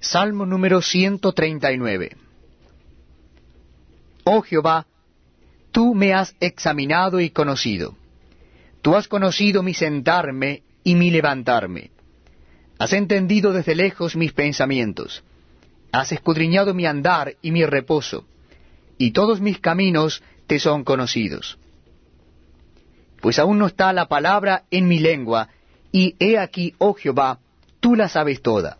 [0.00, 2.16] Salmo número 139
[4.22, 4.86] Oh Jehová,
[5.72, 7.96] tú me has examinado y conocido.
[8.80, 11.90] Tú has conocido mi sentarme y mi levantarme.
[12.78, 15.24] Has entendido desde lejos mis pensamientos.
[15.90, 18.24] Has escudriñado mi andar y mi reposo,
[18.98, 21.58] y todos mis caminos te son conocidos.
[23.20, 25.48] Pues aún no está la palabra en mi lengua,
[25.90, 27.40] y he aquí, oh Jehová,
[27.80, 28.78] tú la sabes toda.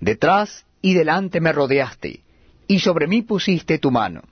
[0.00, 2.20] Detrás y delante me rodeaste,
[2.66, 4.22] y sobre mí pusiste tu mano.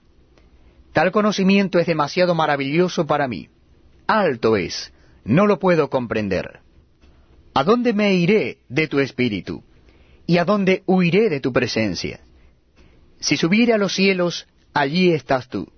[0.93, 3.49] Tal conocimiento es demasiado maravilloso para mí.
[4.07, 4.93] Alto es,
[5.25, 6.59] no lo puedo comprender.
[7.53, 9.63] ¿A dónde me iré de tu espíritu?
[10.25, 12.19] ¿Y a dónde huiré de tu presencia?
[13.19, 15.71] Si subiere a los cielos, allí estás tú.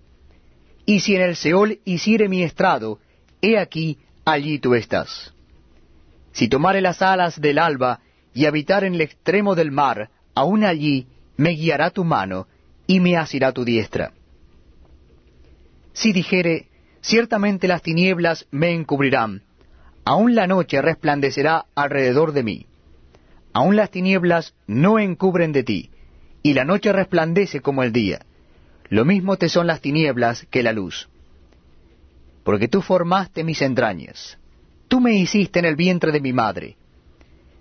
[0.86, 3.00] Y si en el Seol hiciere mi estrado,
[3.42, 5.34] he aquí, allí tú estás.
[6.32, 8.02] Si tomare las alas del alba,
[8.34, 12.48] y habitar en el extremo del mar, aun allí me guiará tu mano
[12.88, 14.14] y me asirá tu diestra.
[15.94, 16.68] Si dijere,
[17.02, 19.44] ciertamente las tinieblas me encubrirán,
[20.06, 22.66] aun la noche resplandecerá alrededor de mí.
[23.54, 25.92] Aun las tinieblas no encubren de ti,
[26.42, 28.26] y la noche resplandece como el día.
[28.90, 31.10] Lo mismo te son las tinieblas que la luz.
[32.44, 34.38] Porque tú formaste mis entrañas,
[34.88, 36.78] tú me hiciste en el vientre de mi madre.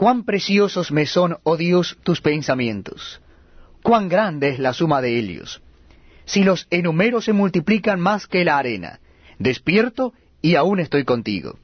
[0.00, 3.20] Cuán preciosos me son, oh Dios, tus pensamientos.
[3.82, 5.60] Cuán grande es la suma de ellos.
[6.24, 9.00] Si los enumeros se multiplican más que la arena,
[9.38, 11.58] despierto y aún estoy contigo.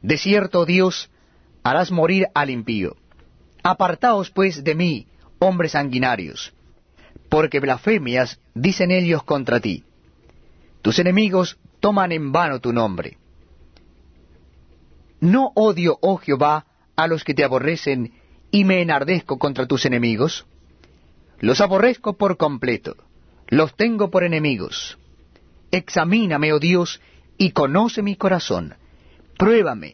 [0.00, 1.10] De cierto, Dios,
[1.64, 2.96] harás morir al impío.
[3.62, 5.06] Apartaos pues de mí,
[5.40, 6.54] hombres sanguinarios,
[7.28, 9.84] porque blasfemias dicen ellos contra ti.
[10.80, 13.18] Tus enemigos toman en vano tu nombre.
[15.24, 18.12] ¿No odio, oh Jehová, a los que te aborrecen
[18.50, 20.44] y me enardezco contra tus enemigos?
[21.40, 22.96] Los aborrezco por completo,
[23.48, 24.98] los tengo por enemigos.
[25.70, 27.00] Examíname, oh Dios,
[27.38, 28.74] y conoce mi corazón.
[29.38, 29.92] Pruébame